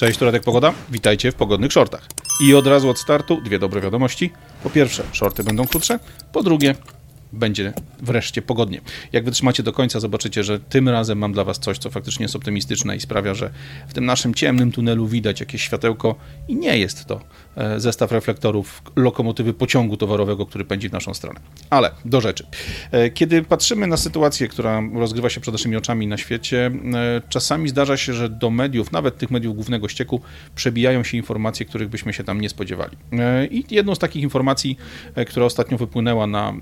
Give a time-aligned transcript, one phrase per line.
[0.00, 0.72] Cześć, tu Radek Pogoda.
[0.90, 2.06] Witajcie w Pogodnych Shortach.
[2.40, 4.32] I od razu od startu dwie dobre wiadomości.
[4.62, 5.98] Po pierwsze, shorty będą krótsze.
[6.32, 6.74] Po drugie,
[7.32, 8.80] będzie wreszcie pogodnie.
[9.12, 12.36] Jak wytrzymacie do końca, zobaczycie, że tym razem mam dla Was coś, co faktycznie jest
[12.36, 13.50] optymistyczne i sprawia, że
[13.88, 16.14] w tym naszym ciemnym tunelu widać jakieś światełko
[16.48, 17.20] i nie jest to
[17.56, 21.40] e, zestaw reflektorów lokomotywy pociągu towarowego, który pędzi w naszą stronę.
[21.70, 22.46] Ale do rzeczy.
[22.90, 27.68] E, kiedy patrzymy na sytuację, która rozgrywa się przed naszymi oczami na świecie, e, czasami
[27.68, 30.20] zdarza się, że do mediów, nawet tych mediów głównego ścieku,
[30.54, 32.96] przebijają się informacje, których byśmy się tam nie spodziewali.
[33.50, 34.78] I jedną z takich informacji,
[35.26, 36.52] która ostatnio wypłynęła na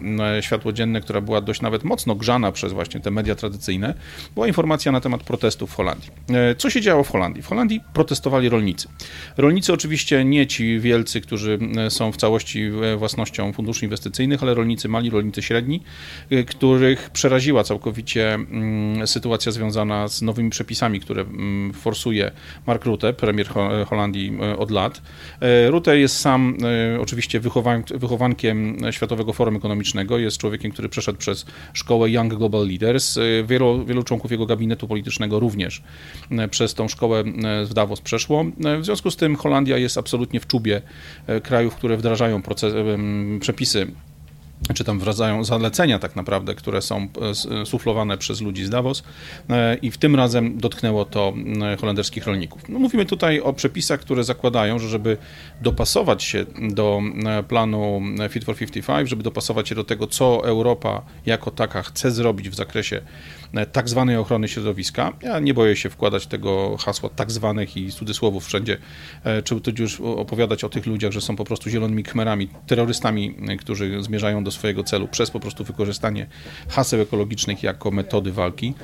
[0.40, 3.94] świat światło dzienne, która była dość nawet mocno grzana przez właśnie te media tradycyjne,
[4.34, 6.10] była informacja na temat protestów w Holandii.
[6.30, 7.42] E, co się działo w Holandii?
[7.42, 8.88] W Holandii protestowali rolnicy.
[9.36, 14.54] Rolnicy oczywiście nie ci wielcy, którzy e, są w całości e, własnością funduszy inwestycyjnych, ale
[14.54, 15.82] rolnicy mali, rolnicy średni,
[16.46, 22.30] których przeraziła całkowicie mm, sytuacja związana z nowymi przepisami, które mm, forsuje
[22.66, 23.48] Mark Rutte, premier
[23.86, 25.02] Holandii od lat.
[25.68, 26.56] Rutte jest sam
[27.00, 27.40] oczywiście
[27.94, 33.16] wychowankiem Światowego Forum Ekonomicznego, jest człowiekiem człowiekiem, który przeszedł przez szkołę Young Global Leaders.
[33.16, 35.82] Y, wielu, wielu członków jego gabinetu politycznego również
[36.32, 37.20] y, przez tą szkołę
[37.62, 38.44] y, w Davos przeszło.
[38.80, 40.82] W związku z tym Holandia jest absolutnie w czubie
[41.42, 42.74] krajów, które wdrażają proces,
[43.40, 43.86] przepisy
[44.74, 47.08] czy tam wracają zalecenia tak naprawdę, które są
[47.62, 49.02] e, suflowane przez ludzi z Davos
[49.50, 51.32] e, i w tym razem dotknęło to
[51.72, 52.68] e, holenderskich rolników.
[52.68, 55.16] No, mówimy tutaj o przepisach, które zakładają, że żeby
[55.60, 57.00] dopasować się do
[57.48, 62.50] planu Fit for 55, żeby dopasować się do tego, co Europa jako taka chce zrobić
[62.50, 63.00] w zakresie
[63.47, 65.12] E, tak zwanej ochrony środowiska.
[65.22, 68.76] Ja nie boję się wkładać tego hasła tak zwanych i cudzysłowów wszędzie,
[69.24, 73.56] e, czy już opowiadać o tych ludziach, że są po prostu zielonymi kmerami, terrorystami, e,
[73.56, 76.26] którzy zmierzają do swojego celu przez po prostu wykorzystanie
[76.68, 78.74] haseł ekologicznych jako metody walki.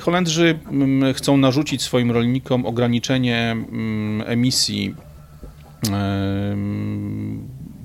[0.00, 4.94] Holendrzy mm, chcą narzucić swoim rolnikom ograniczenie mm, emisji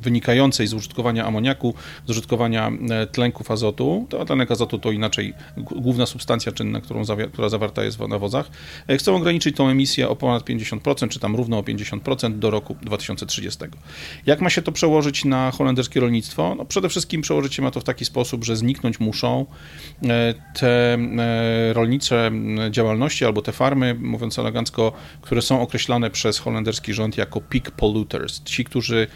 [0.02, 1.74] wynikającej z użytkowania amoniaku,
[2.06, 4.06] z użytkowania e, tlenków azotu.
[4.09, 7.03] To tlenek azotu to inaczej główna substancja czynna, którą
[7.34, 8.50] która zawarta jest w nawozach.
[8.88, 12.75] E, chcą ograniczyć tą emisję o ponad 50%, czy tam równo o 50% do roku
[12.81, 13.59] 2030.
[14.25, 16.56] Jak ma się to przełożyć na holenderskie rolnictwo?
[16.57, 19.46] No przede wszystkim przełożyć się ma to w taki sposób, że zniknąć muszą
[20.03, 20.97] e, te
[21.74, 22.31] rolnicze
[22.72, 24.91] działalności albo te farmy, mówiąc elegancko,
[25.22, 28.44] które są określane przez holenderski rząd jako peak polluters.
[28.44, 29.07] Ci, którzy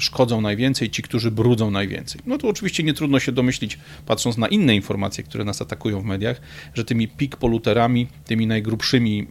[0.00, 2.20] szkodzą najwięcej, ci, którzy brudzą najwięcej.
[2.26, 6.04] No to oczywiście nie trudno się domyślić, patrząc na inne informacje, które nas atakują w
[6.04, 6.40] mediach,
[6.74, 9.26] że tymi pik poluterami, tymi najgrubszymi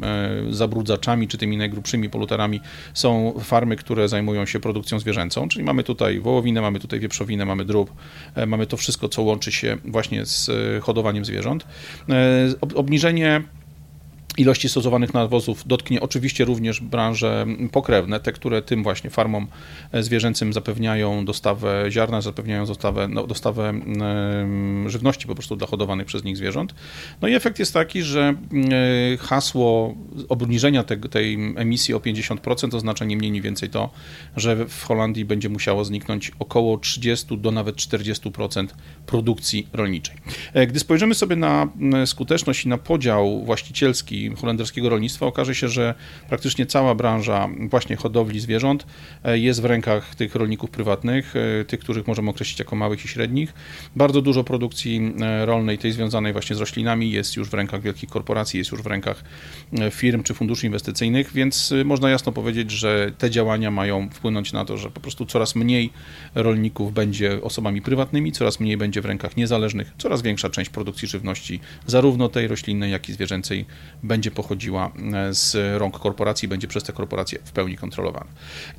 [0.50, 2.61] e, zabrudzaczami, czy tymi najgrubszymi poluterami
[2.94, 7.66] są farmy, które zajmują się produkcją zwierzęcą, czyli mamy tutaj wołowinę, mamy tutaj wieprzowinę, mamy
[7.66, 7.94] drób,
[8.35, 11.67] e, mamy to wszystko, co łączy się właśnie z e, hodowaniem zwierząt.
[12.75, 13.41] Obniżenie
[14.37, 19.47] ilości stosowanych nawozów dotknie oczywiście również branże pokrewne, te, które tym właśnie farmom
[19.91, 23.73] e, zwierzęcym zapewniają dostawę ziarna, zapewniają dostawę, no, dostawę
[24.85, 26.75] żywności po prostu dla hodowanych przez nich zwierząt.
[27.21, 28.35] No i efekt jest taki, że
[29.13, 29.95] e, hasło
[30.29, 33.89] obniżenia te, tej emisji o 50% oznacza nie mniej, nie więcej to,
[34.35, 38.67] że w Holandii będzie musiało zniknąć około 30 do nawet 40%
[39.05, 40.15] produkcji rolniczej.
[40.53, 41.67] E, gdy spojrzymy sobie na
[42.05, 45.93] skuteczność i na podział właścicielski holenderskiego rolnictwa, okaże się, że
[46.29, 48.85] praktycznie cała branża właśnie hodowli zwierząt
[49.23, 53.07] e, jest w rękach tych rolników prywatnych, e, tych, których możemy określić jako małych i
[53.07, 53.53] średnich.
[53.95, 58.09] Bardzo dużo produkcji e, rolnej, tej związanej właśnie z roślinami, jest już w rękach wielkich
[58.09, 59.23] korporacji, jest już w rękach
[59.91, 64.77] firm czy funduszy inwestycyjnych, więc można jasno powiedzieć, że te działania mają wpłynąć na to,
[64.77, 65.89] że po prostu coraz mniej
[66.35, 71.59] rolników będzie osobami prywatnymi, coraz mniej będzie w rękach niezależnych, coraz większa część produkcji żywności,
[71.85, 73.66] zarówno tej roślinnej, jak i zwierzęcej,
[74.03, 78.25] będzie będzie pochodziła e, z rąk korporacji, będzie przez te korporacje w pełni kontrolowana.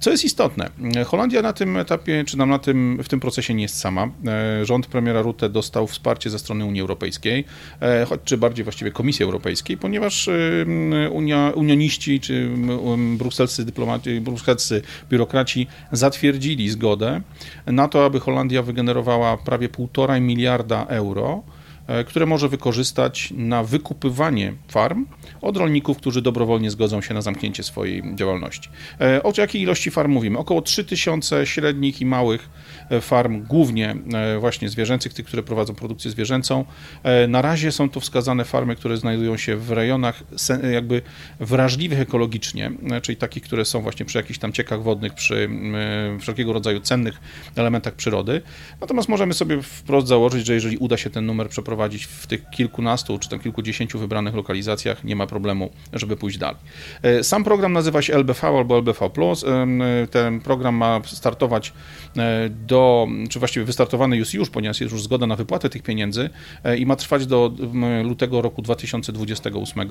[0.00, 0.71] Co jest istotne,
[1.06, 4.09] Holandia na tym etapie, czy nam na tym, w tym procesie nie jest sama.
[4.26, 7.44] E, rząd premiera Rutte dostał wsparcie ze strony Unii Europejskiej,
[7.81, 10.29] e, choć czy bardziej właściwie Komisji Europejskiej, ponieważ
[11.11, 12.50] Unia, unioniści czy
[13.17, 17.20] brukselscy dyplomaci, brukselscy biurokraci zatwierdzili zgodę
[17.67, 21.57] na to, aby Holandia wygenerowała prawie 1,5 miliarda euro E,
[22.06, 25.06] które może wykorzystać na wykupywanie farm
[25.40, 28.70] od rolników, którzy dobrowolnie zgodzą się na zamknięcie swojej działalności.
[29.00, 30.38] E, o jakiej ilości farm mówimy?
[30.38, 32.50] Około 3000 średnich i małych
[32.90, 33.96] e, farm, głównie
[34.40, 36.64] właśnie zwierzęcych, tych, które prowadzą produkcję zwierzęcą.
[37.29, 40.23] Na razie są to wskazane farmy, które znajdują się w rejonach
[40.73, 41.02] jakby
[41.40, 42.70] wrażliwych ekologicznie,
[43.02, 45.50] czyli takich, które są właśnie przy jakichś tam ciekach wodnych, przy
[46.20, 47.20] wszelkiego rodzaju cennych
[47.56, 48.43] elementach przyrody.
[48.81, 51.77] Natomiast możemy sobie wprost założyć, że jeżeli uda się ten numer przeprowadzić,
[52.08, 56.56] w tych kilkunastu czy tam kilkudziesięciu wybranych lokalizacjach, nie ma problemu, żeby pójść dalej.
[57.22, 59.10] Sam program nazywa się LBV albo LBV.
[60.10, 61.72] Ten program ma startować
[62.66, 66.30] do, czy właściwie wystartowany jest już, ponieważ jest już zgoda na wypłatę tych pieniędzy
[66.78, 67.52] i ma trwać do
[68.04, 69.88] lutego roku 2028.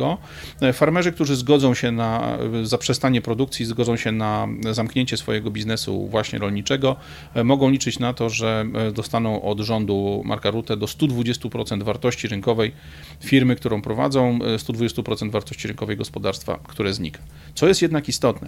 [0.73, 6.95] Farmerzy, którzy zgodzą się na zaprzestanie produkcji, zgodzą się na zamknięcie swojego biznesu właśnie rolniczego,
[7.43, 12.71] mogą liczyć na to, że dostaną od rządu Marka Rutte do 120% wartości rynkowej
[13.19, 17.19] firmy, którą prowadzą, 120% wartości rynkowej gospodarstwa, które znika.
[17.55, 18.47] Co jest jednak istotne,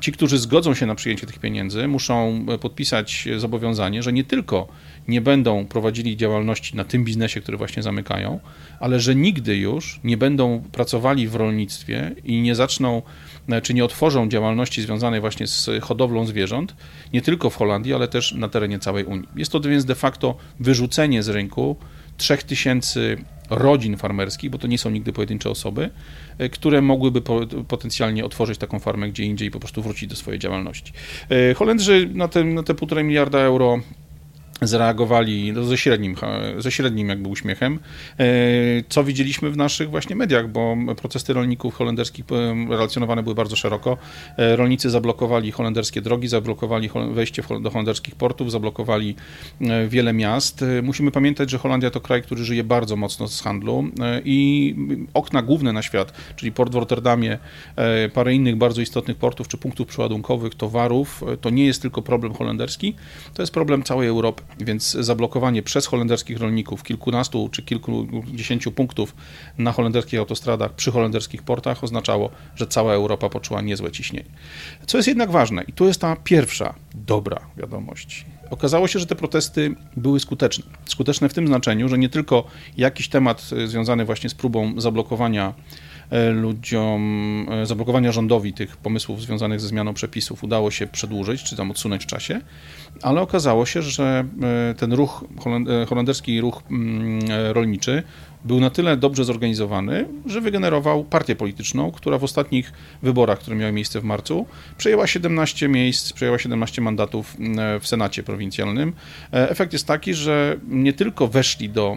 [0.00, 4.68] ci, którzy zgodzą się na przyjęcie tych pieniędzy, muszą podpisać zobowiązanie, że nie tylko
[5.08, 8.40] nie będą prowadzili działalności na tym biznesie, który właśnie zamykają,
[8.80, 13.02] ale że nigdy już nie będą pracowali w rolnictwie i nie zaczną,
[13.62, 16.76] czy nie otworzą działalności związanej właśnie z hodowlą zwierząt,
[17.12, 19.28] nie tylko w Holandii, ale też na terenie całej Unii.
[19.36, 21.76] Jest to więc de facto wyrzucenie z rynku
[22.18, 23.16] 3000
[23.50, 25.90] rodzin farmerskich, bo to nie są nigdy pojedyncze osoby,
[26.38, 27.22] e, które mogłyby
[27.68, 30.92] potencjalnie otworzyć taką farmę gdzie indziej i po prostu wrócić do swojej działalności.
[31.30, 33.80] E, Holendrzy na te, na te 1,5 miliarda euro
[34.62, 36.16] zareagowali no, ze średnim,
[36.58, 37.78] ze średnim jakby uśmiechem,
[38.18, 38.26] e,
[38.88, 43.96] co widzieliśmy w naszych właśnie mediach, bo protesty rolników holenderskich e, relacjonowane były bardzo szeroko.
[44.36, 49.14] E, rolnicy zablokowali holenderskie drogi, zablokowali wejście do holenderskich portów, zablokowali
[49.88, 50.64] wiele miast.
[50.82, 53.84] Musimy pamiętać, że Holandia to kraj, który żyje bardzo mocno z handlu
[54.24, 54.74] i
[55.14, 57.38] okna główne na świat, czyli port w Rotterdamie,
[58.14, 62.94] parę innych bardzo istotnych portów czy punktów przeładunkowych towarów, to nie jest tylko problem holenderski,
[63.34, 64.42] to jest problem całej Europy.
[64.60, 69.14] Więc zablokowanie przez holenderskich rolników kilkunastu czy kilkudziesięciu punktów
[69.58, 74.28] na holenderskich autostradach przy holenderskich portach oznaczało, że cała Europa poczuła niezłe ciśnienie.
[74.86, 78.26] Co jest jednak ważne, i tu jest ta pierwsza dobra wiadomość.
[78.50, 80.64] Okazało się, że te protesty były skuteczne.
[80.84, 82.44] Skuteczne w tym znaczeniu, że nie tylko
[82.76, 85.87] jakiś temat związany właśnie z próbą zablokowania E,
[86.32, 91.70] ludziom, e, zablokowania rządowi tych pomysłów związanych ze zmianą przepisów udało się przedłużyć, czy tam
[91.70, 92.40] odsunąć w czasie,
[93.02, 95.24] ale okazało się, że e, ten ruch,
[95.88, 97.20] holenderski ruch mm,
[97.52, 98.02] rolniczy
[98.44, 103.72] był na tyle dobrze zorganizowany, że wygenerował partię polityczną, która w ostatnich wyborach, które miały
[103.72, 104.46] miejsce w marcu,
[104.78, 107.36] przejęła 17 miejsc, przejęła 17 mandatów
[107.80, 108.92] w Senacie prowincjalnym.
[109.32, 111.96] Efekt jest taki, że nie tylko weszli do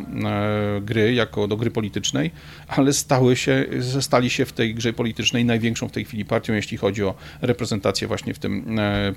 [0.82, 2.32] gry, jako do gry politycznej,
[2.68, 3.66] ale stały się,
[4.02, 8.08] stali się w tej grze politycznej największą w tej chwili partią, jeśli chodzi o reprezentację
[8.08, 9.14] właśnie w tym, e,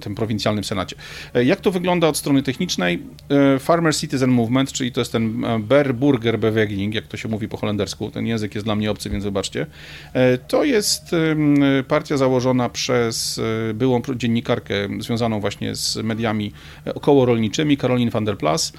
[0.00, 0.96] tym prowincjalnym Senacie.
[1.34, 3.02] E, jak to wygląda od strony technicznej?
[3.54, 7.48] E, Farmer Citizen Movement, czyli to jest ten Ber Burger Beweging, jak to się mówi
[7.48, 9.66] po holendersku, ten język jest dla mnie obcy, więc wybaczcie.
[10.48, 11.10] To jest
[11.88, 13.40] partia założona przez
[13.74, 16.52] byłą dziennikarkę związaną właśnie z mediami
[16.94, 18.72] około rolniczymi, Caroline van der Plas.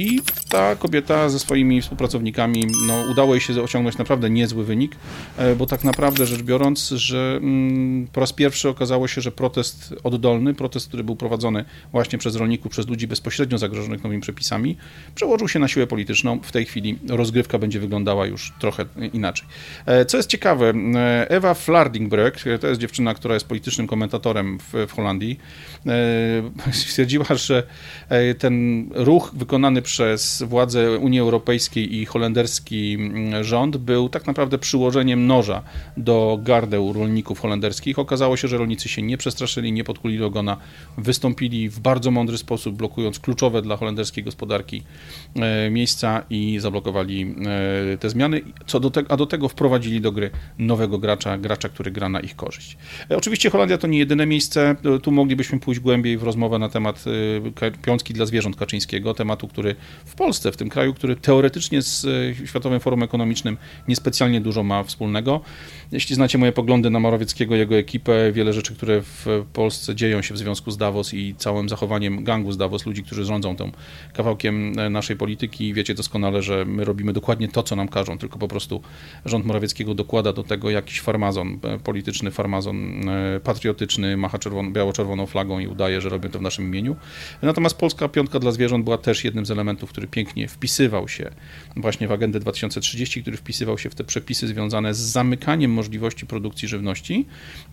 [0.00, 4.96] I ta kobieta ze swoimi współpracownikami, no, udało jej się osiągnąć naprawdę niezły wynik,
[5.36, 9.94] e, bo tak naprawdę rzecz biorąc, że mm, po raz pierwszy okazało się, że protest
[10.04, 14.76] oddolny, protest, który był prowadzony właśnie przez rolników, przez ludzi bezpośrednio zagrożonych nowymi przepisami,
[15.14, 16.40] przełożył się na siłę polityczną.
[16.42, 19.48] W tej chwili rozgrywka będzie wyglądała już trochę inaczej.
[19.86, 24.86] E, co jest ciekawe, e, Ewa Flardingbrek, to jest dziewczyna, która jest politycznym komentatorem w,
[24.88, 25.38] w Holandii,
[26.72, 27.62] stwierdziła, że
[28.38, 29.89] ten ruch wykonany przez
[30.40, 35.62] władze Unii Europejskiej i holenderski mm, rząd był tak naprawdę przyłożeniem noża
[35.96, 37.98] do gardeł rolników holenderskich.
[37.98, 40.56] Okazało się, że rolnicy się nie przestraszyli, nie podkulili ogona,
[40.98, 44.82] wystąpili w bardzo mądry sposób, blokując kluczowe dla holenderskiej gospodarki
[45.36, 47.34] e, miejsca i zablokowali
[47.94, 51.68] e, te zmiany, co do te, a do tego wprowadzili do gry nowego gracza, gracza,
[51.68, 52.76] który gra na ich korzyść.
[53.10, 57.04] E, oczywiście Holandia to nie jedyne miejsce, tu moglibyśmy pójść głębiej w rozmowę na temat
[57.82, 59.69] piątki dla zwierząt Kaczyńskiego, tematu, który
[60.04, 62.06] w Polsce, w tym kraju, który teoretycznie z
[62.46, 63.56] Światowym Forum Ekonomicznym
[63.88, 65.40] niespecjalnie dużo ma wspólnego.
[65.92, 70.34] Jeśli znacie moje poglądy na Morawieckiego, jego ekipę, wiele rzeczy, które w Polsce dzieją się
[70.34, 73.72] w związku z Davos i całym zachowaniem gangu z Davos, ludzi, którzy rządzą tym
[74.12, 78.38] kawałkiem e, naszej polityki, wiecie doskonale, że my robimy dokładnie to, co nam każą, tylko
[78.38, 78.82] po prostu
[79.24, 85.26] rząd Morawieckiego dokłada do tego jakiś farmazon, e, polityczny farmazon e, patriotyczny, macha czerwono, biało-czerwoną
[85.26, 86.96] flagą i udaje, że robią to w naszym imieniu.
[87.42, 89.59] Natomiast Polska Piątka dla Zwierząt była też jednym z elementów,
[89.90, 91.30] który pięknie wpisywał się
[91.76, 96.68] właśnie w agendę 2030, który wpisywał się w te przepisy związane z zamykaniem możliwości produkcji
[96.68, 97.26] żywności.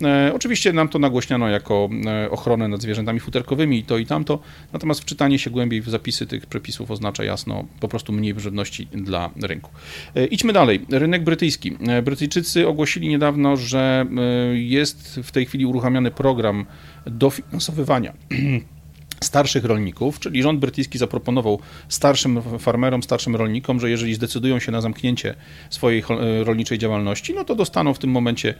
[0.04, 4.40] E, oczywiście nam to nagłośniano jako e, ochronę nad zwierzętami futerkowymi i to i tamto,
[4.74, 9.30] natomiast wczytanie się głębiej w zapisy tych przepisów oznacza jasno po prostu mniej żywności dla
[9.44, 9.72] rynku.
[10.16, 10.86] E, idźmy dalej.
[10.90, 11.78] Rynek brytyjski.
[12.04, 14.06] Brytyjczycy ogłosili niedawno, że
[14.54, 16.66] jest w tej chwili uruchamiany program
[17.06, 18.14] dofinansowywania
[19.24, 21.60] starszych rolników, czyli rząd brytyjski zaproponował
[21.90, 25.36] starszym farmerom, starszym rolnikom, że jeżeli zdecydują się na zamknięcie
[25.70, 28.54] swojej e, rolniczej działalności, no to dostaną w tym momencie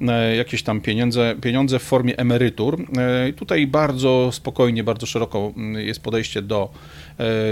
[0.00, 2.86] e, jakieś tam pieniądze, pieniądze w formie emerytur.
[2.96, 6.70] E, tutaj bardzo spokojnie, bardzo szeroko mm, jest podejście do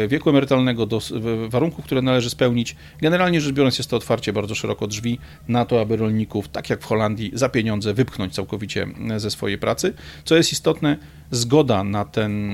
[0.09, 1.00] wieku emerytalnego, do
[1.49, 2.76] warunków, które należy spełnić.
[3.00, 6.83] Generalnie rzecz biorąc jest to otwarcie bardzo szeroko drzwi na to, aby rolników, tak jak
[6.83, 9.95] w Holandii, za pieniądze wypchnąć całkowicie ze swojej pracy.
[10.25, 10.97] Co jest istotne,
[11.33, 12.51] zgoda na, ten,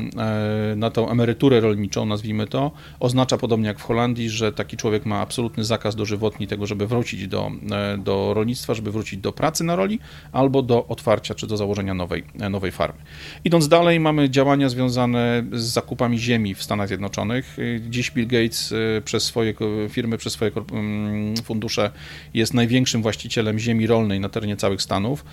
[0.76, 5.20] na tą emeryturę rolniczą, nazwijmy to, oznacza podobnie jak w Holandii, że taki człowiek ma
[5.20, 9.76] absolutny zakaz dożywotni tego, żeby wrócić do, e, do rolnictwa, żeby wrócić do pracy na
[9.76, 9.98] roli
[10.32, 12.98] albo do otwarcia czy do założenia nowej, e, nowej farmy.
[13.44, 17.56] Idąc dalej, mamy działania związane z zakupami ziemi w Stanach Zjednoczonych.
[17.88, 18.74] Dziś Bill Gates
[19.04, 19.54] przez swoje
[19.88, 21.90] firmy, przez swoje mm, fundusze
[22.34, 25.24] jest największym właścicielem ziemi rolnej na terenie całych Stanów.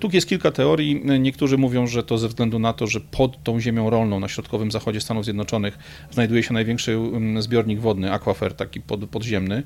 [0.00, 1.02] Tu jest kilka teorii.
[1.20, 4.70] Niektórzy mówią, że to ze względu na to, że pod tą ziemią rolną na środkowym
[4.70, 5.78] zachodzie Stanów Zjednoczonych
[6.10, 9.62] znajduje się największy mm, zbiornik wodny, akwafer taki pod, podziemny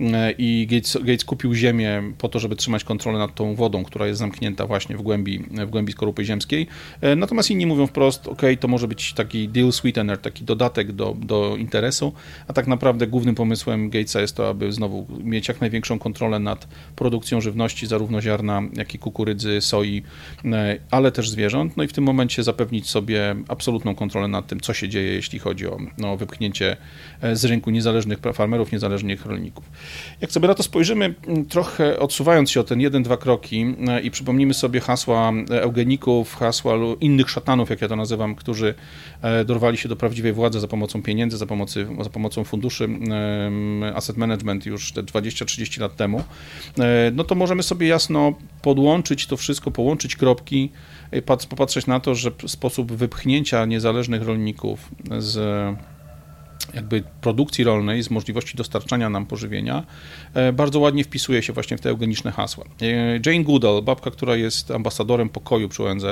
[0.00, 4.06] e, i Gates, Gates kupił ziemię po to, żeby trzymać kontrolę nad tą wodą, która
[4.06, 6.66] jest zamknięta właśnie w głębi, w głębi skorupy ziemskiej.
[7.00, 11.16] E, natomiast inni mówią wprost, ok, to może być taki deal sweetener, taki dodatek do,
[11.20, 12.12] do interesu,
[12.48, 16.68] a tak naprawdę głównym pomysłem Gatesa jest to, aby znowu mieć jak największą kontrolę nad
[16.96, 20.02] produkcją żywności, zarówno ziarna, jak i kukurydzy, soi,
[20.44, 21.76] e, ale też zwierząt.
[21.76, 25.38] No i w tym momencie zapewnić sobie absolutną kontrolę nad tym, co się dzieje, jeśli
[25.38, 26.76] chodzi o no, wypchnięcie
[27.20, 29.64] e, z rynku niezależnych farmerów, niezależnych rolników.
[30.20, 31.14] Jak sobie na to spojrzymy,
[31.48, 36.74] trochę odsuwając się o ten jeden, dwa kroki e, i przypomnimy sobie hasła eugeników, hasła
[37.00, 38.74] innych szatanów, jak ja to nazywam, którzy
[39.22, 42.88] e, dorwali się do prawdziwej władzy za pomocą pieniędzy, za, pomocy, za pomocą funduszy
[43.94, 46.24] asset management już te 20-30 lat temu,
[47.12, 50.70] no to możemy sobie jasno podłączyć to wszystko, połączyć kropki,
[51.48, 55.36] popatrzeć na to, że sposób wypchnięcia niezależnych rolników z
[56.74, 59.82] jakby produkcji rolnej, z możliwości dostarczania nam pożywienia,
[60.34, 62.64] e, bardzo ładnie wpisuje się właśnie w te eugeniczne hasła.
[62.82, 62.86] E,
[63.26, 66.04] Jane Goodall, babka, która jest ambasadorem pokoju przy ONZ,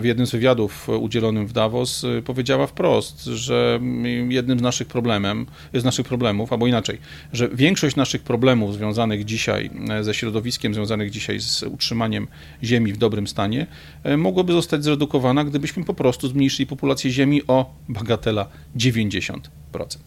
[0.00, 3.80] w jednym z wywiadów udzielonym w Davos powiedziała wprost, że
[4.28, 6.98] jednym z naszych problemem, z naszych problemów, albo inaczej,
[7.32, 12.28] że większość naszych problemów związanych dzisiaj e, ze środowiskiem, związanych dzisiaj z utrzymaniem
[12.62, 13.66] ziemi w dobrym stanie,
[14.04, 20.04] e, mogłoby zostać zredukowana, gdybyśmy po prostu zmniejszyli populację ziemi o bagatela 90% procent.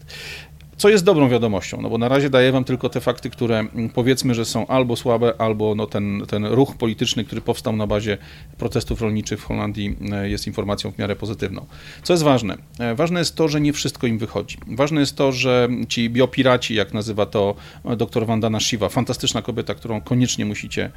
[0.78, 3.88] Co jest dobrą wiadomością, no bo na razie daję wam tylko te fakty, które mm,
[3.88, 8.18] powiedzmy, że są albo słabe, albo no ten, ten ruch polityczny, który powstał na bazie
[8.58, 11.66] protestów rolniczych w Holandii e, jest informacją w miarę pozytywną.
[12.02, 12.56] Co jest ważne?
[12.78, 14.56] E, ważne jest to, że nie wszystko im wychodzi.
[14.66, 17.54] Ważne jest to, że ci biopiraci, jak nazywa to
[17.84, 20.90] e, dr Vandana Shiva, fantastyczna kobieta, którą koniecznie musicie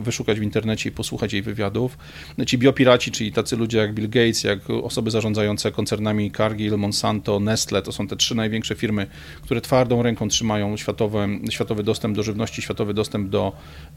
[0.00, 1.98] wyszukać w internecie i posłuchać jej wywiadów.
[2.46, 7.82] Ci biopiraci, czyli tacy ludzie jak Bill Gates, jak osoby zarządzające koncernami Cargill, Monsanto, Nestle,
[7.82, 9.06] to są te trzy największe firmy firmy,
[9.42, 13.52] które twardą ręką trzymają światowe, światowy dostęp do żywności, światowy dostęp do,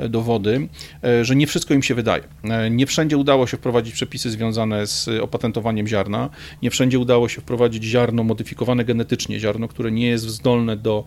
[0.09, 0.67] do wody,
[1.03, 2.23] e, że nie wszystko im się wydaje.
[2.43, 6.29] E, nie wszędzie udało się wprowadzić przepisy związane z opatentowaniem ziarna,
[6.61, 11.03] nie wszędzie udało się wprowadzić ziarno modyfikowane genetycznie, ziarno, które nie jest zdolne do,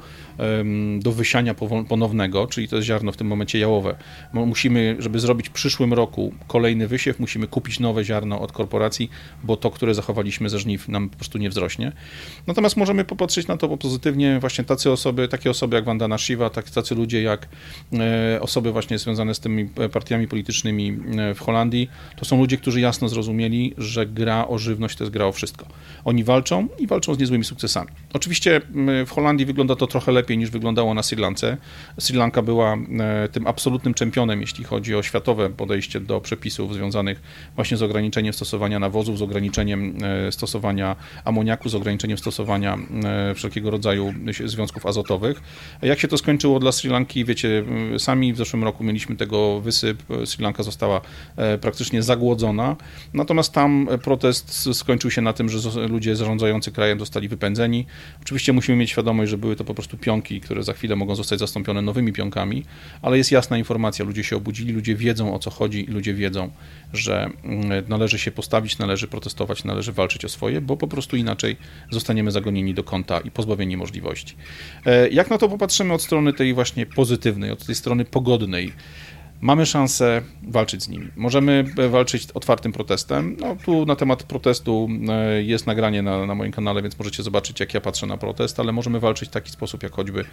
[0.98, 1.54] do wysiania
[1.88, 3.96] ponownego, czyli to jest ziarno w tym momencie jałowe.
[4.32, 9.10] Musimy, żeby zrobić w przyszłym roku kolejny wysiew, musimy kupić nowe ziarno od korporacji,
[9.44, 11.92] bo to, które zachowaliśmy ze żniw, nam po prostu nie wzrośnie.
[12.46, 16.70] Natomiast możemy popatrzeć na to pozytywnie właśnie tacy osoby, takie osoby jak Vandana Shiva, tak,
[16.70, 17.48] tacy ludzie jak
[17.92, 22.80] e, osoby właśnie związane z tymi partiami politycznymi e, w Holandii, to są ludzie, którzy
[22.80, 25.66] jasno zrozumieli, że gra o żywność to jest gra o wszystko.
[26.04, 27.90] Oni walczą i walczą z niezłymi sukcesami.
[28.12, 28.60] Oczywiście
[29.06, 31.56] w Holandii wygląda to trochę lepiej niż wyglądało na Sri Lance.
[32.00, 37.22] Sri Lanka była e, tym absolutnym czempionem, jeśli chodzi o światowe podejście do przepisów związanych
[37.54, 39.98] właśnie z ograniczeniem stosowania nawozów, z ograniczeniem
[40.30, 42.78] stosowania amoniaku, z ograniczeniem stosowania
[43.34, 44.14] wszelkiego wszelkiego rodzaju
[44.44, 45.42] związków azotowych.
[45.82, 47.64] Jak się to skończyło dla Sri Lanki, wiecie,
[47.98, 51.00] sami w zeszłym roku mieliśmy tego wysyp, Sri Lanka została
[51.36, 52.76] e, praktycznie zagłodzona,
[53.14, 57.86] natomiast tam protest skończył się na tym, że ludzie zarządzający krajem zostali wypędzeni.
[58.22, 61.38] Oczywiście musimy mieć świadomość, że były to po prostu pionki, które za chwilę mogą zostać
[61.38, 62.64] zastąpione nowymi pionkami,
[63.02, 66.50] ale jest jasna informacja, ludzie się obudzili, ludzie wiedzą o co chodzi i ludzie wiedzą,
[66.92, 71.56] że mm, należy się postawić, należy protestować, należy walczyć o swoje, bo po prostu inaczej
[71.90, 74.34] zostaniemy zagonieni do kąta i pozbawieni możliwości.
[74.86, 78.72] E, jak na to popatrzymy od strony tej właśnie pozytywnej, od tej strony pogodnej?
[79.42, 81.08] Mamy szansę walczyć z nimi.
[81.16, 83.36] Możemy walczyć otwartym protestem.
[83.40, 87.60] No, tu na temat protestu e, jest nagranie na, na moim kanale, więc możecie zobaczyć,
[87.60, 90.24] jak ja patrzę na protest, ale możemy walczyć w taki sposób, jak choćby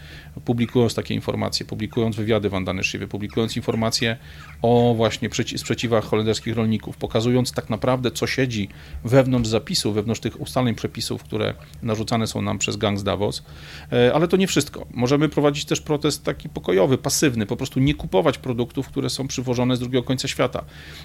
[0.46, 4.18] publikując takie informacje, publikując wywiady Wanda Nyszywy, publikując informacje
[4.62, 8.70] o właśnie sprzeciwach holenderskich rolników, pokazując tak naprawdę, co siedzi
[9.04, 13.44] wewnątrz zapisów, wewnątrz tych ustaleń przepisów, które narzucane są nam przez gang z Davos.
[13.92, 14.86] E, ale to nie wszystko.
[14.94, 19.76] Możemy prowadzić też protest taki pokojowy, pasywny, po prostu nie kupować produktów, które są przywożone
[19.76, 20.64] z drugiego końca świata.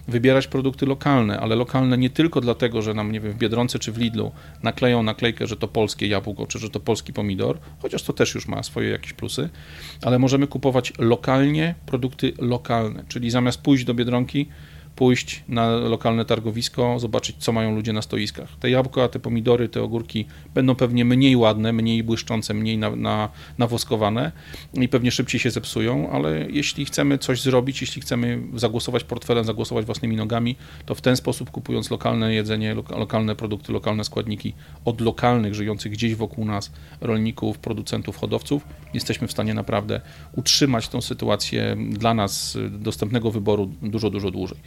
[0.09, 3.93] Wybierać produkty lokalne, ale lokalne nie tylko dlatego, że nam, nie wiem, w Biedronce czy
[3.93, 4.33] w Lidlu
[4.63, 8.49] nakleją naklejkę, że to polskie jabłko, czy że to polski pomidor, chociaż to też już
[8.49, 9.49] ma swoje jakieś plusy,
[10.03, 14.49] ale możemy kupować lokalnie produkty lokalne, czyli zamiast pójść do Biedronki,
[14.97, 18.49] pójść na lokalne targowisko, zobaczyć, co mają ludzie na stoiskach.
[18.61, 23.29] Te jabłka, te pomidory, te ogórki będą pewnie mniej ładne, mniej błyszczące, mniej na, na,
[23.59, 24.33] nawoskowane
[24.75, 29.87] i pewnie szybciej się zepsują, ale jeśli chcemy coś zrobić, jeśli chcemy zagłosować portfelem, zagłosować
[29.87, 35.55] własnymi nogami, to w ten sposób kupując lokalne jedzenie, lokalne produkty, lokalne składniki od lokalnych,
[35.55, 38.63] żyjących gdzieś wokół nas rolników, producentów, hodowców,
[38.95, 40.01] jesteśmy w stanie naprawdę
[40.33, 44.59] utrzymać tą sytuację dla nas dostępnego wyboru dużo, dużo dłużej.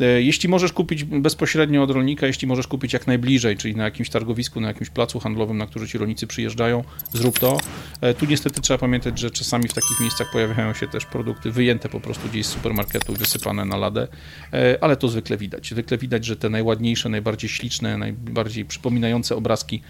[0.00, 4.10] E, jeśli możesz kupić bezpośrednio od rolnika, jeśli możesz kupić jak najbliżej, czyli na jakimś
[4.10, 7.58] targowisku, na jakimś placu handlowym, na który ci rolnicy przyjeżdżają, zrób to.
[8.00, 11.88] E, tu niestety trzeba pamiętać, że czasami w takich miejscach pojawiają się też produkty wyjęte
[11.88, 14.08] po prostu gdzieś z supermarketu, wysypane na ladę,
[14.52, 15.70] e, ale to zwykle widać.
[15.70, 19.82] Zwykle widać, że te najładniejsze, najbardziej śliczne, najbardziej przypominające obrazki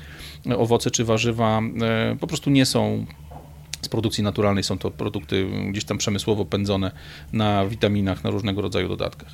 [0.57, 1.61] owoce czy warzywa
[2.21, 3.07] po prostu nie są
[3.83, 6.91] z produkcji naturalnej są to produkty gdzieś tam przemysłowo pędzone
[7.33, 9.33] na witaminach, na różnego rodzaju dodatkach.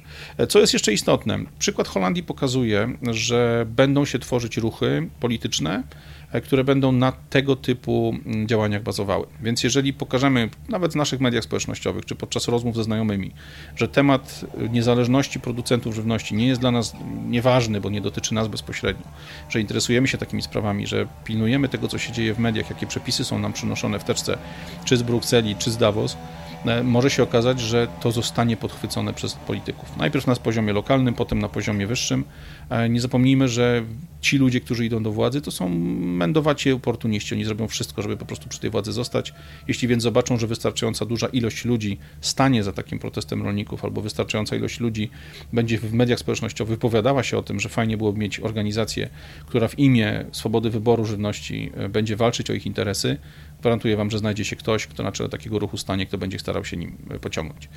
[0.48, 1.38] Co jest jeszcze istotne?
[1.58, 5.82] Przykład Holandii pokazuje, że będą się tworzyć ruchy polityczne,
[6.17, 9.26] E, które będą na tego typu mm, działaniach bazowały.
[9.42, 13.32] Więc jeżeli pokażemy, nawet w naszych mediach społecznościowych, czy podczas rozmów ze znajomymi,
[13.76, 16.96] że temat niezależności producentów żywności nie jest dla nas
[17.28, 19.04] nieważny, bo nie dotyczy nas bezpośrednio,
[19.48, 23.24] że interesujemy się takimi sprawami, że pilnujemy tego, co się dzieje w mediach, jakie przepisy
[23.24, 24.38] są nam przynoszone w teczce,
[24.84, 26.47] czy z Brukseli, czy z Davos, E,
[26.84, 29.96] może się okazać, że to zostanie podchwycone przez polityków.
[29.96, 32.24] Najpierw na poziomie lokalnym, potem na poziomie wyższym.
[32.70, 33.82] E, nie zapomnijmy, że
[34.20, 37.34] ci ludzie, którzy idą do władzy, to są mędowaci oportuniści.
[37.34, 39.34] Oni zrobią wszystko, żeby po prostu przy tej władzy zostać.
[39.68, 44.56] Jeśli więc zobaczą, że wystarczająca duża ilość ludzi stanie za takim protestem rolników, albo wystarczająca
[44.56, 45.10] ilość ludzi
[45.52, 49.08] będzie w mediach społecznościowych wypowiadała się o tym, że fajnie byłoby mieć organizację,
[49.46, 53.18] która w imię swobody wyboru żywności e, będzie walczyć o ich interesy,
[53.60, 56.64] gwarantuję Wam, że znajdzie się ktoś, kto na czele takiego ruchu stanie, kto będzie starał
[56.64, 57.68] się nim pociągnąć.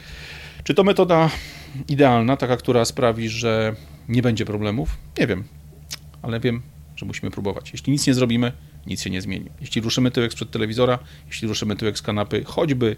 [0.63, 1.29] Czy to metoda
[1.87, 3.75] idealna, taka, która sprawi, że
[4.09, 4.97] nie będzie problemów?
[5.19, 5.43] Nie wiem,
[6.21, 6.61] ale wiem,
[6.95, 7.71] że musimy próbować.
[7.71, 8.51] Jeśli nic nie zrobimy,
[8.87, 9.49] nic się nie zmieni.
[9.61, 12.95] Jeśli ruszymy tyłek sprzed telewizora, jeśli ruszymy tyłek z kanapy, choćby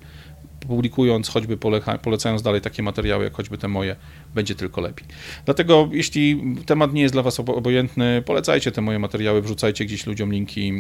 [0.68, 1.58] publikując, choćby
[2.02, 3.96] polecając dalej takie materiały, jak choćby te moje,
[4.36, 5.08] będzie tylko lepiej.
[5.46, 10.32] Dlatego, jeśli temat nie jest dla Was obojętny, polecajcie te moje materiały, wrzucajcie gdzieś ludziom
[10.32, 10.74] linki,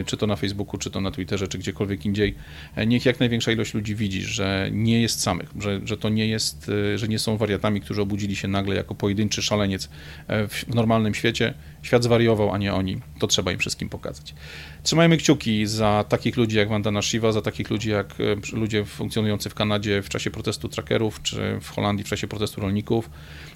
[0.00, 2.34] e, czy to na Facebooku, czy to na Twitterze, czy gdziekolwiek indziej.
[2.76, 6.26] E, niech jak największa ilość ludzi widzi, że nie jest samych, że, że to nie
[6.26, 9.88] jest, e, że nie są wariatami, którzy obudzili się nagle jako pojedynczy szaleniec
[10.28, 11.54] w normalnym świecie.
[11.82, 13.00] Świat zwariował, a nie oni.
[13.18, 14.34] To trzeba im wszystkim pokazać.
[14.82, 18.14] Trzymajmy kciuki za takich ludzi jak Vandana Shiva, za takich ludzi jak
[18.52, 23.10] ludzie funkcjonujący w Kanadzie w czasie protestu trackerów, czy w Holandii w czasie protestu rolników.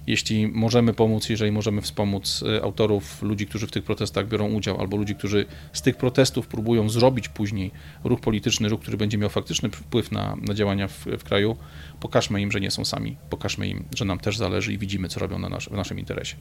[0.07, 4.79] Jeśli możemy pomóc, jeżeli możemy wspomóc e, autorów, ludzi, którzy w tych protestach biorą udział,
[4.81, 7.71] albo ludzi, którzy z tych protestów próbują zrobić później
[8.03, 11.57] ruch polityczny, ruch, który będzie miał faktyczny wpływ na, na działania w, w kraju,
[11.99, 15.19] pokażmy im, że nie są sami, pokażmy im, że nam też zależy i widzimy, co
[15.19, 16.35] robią na nasz, w naszym interesie.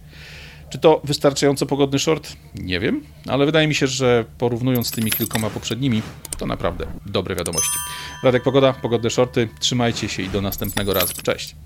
[0.71, 2.37] Czy to wystarczająco pogodny short?
[2.55, 6.03] Nie wiem, ale wydaje mi się, że porównując z tymi kilkoma poprzednimi,
[6.39, 7.79] to naprawdę dobre wiadomości.
[8.23, 11.15] Radek Pogoda, pogodne shorty, trzymajcie się i do następnego razu.
[11.23, 11.57] Cześć!